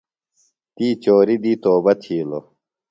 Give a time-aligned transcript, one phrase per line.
[0.75, 2.45] تی چوری دی توبہ تِھیلوۡ۔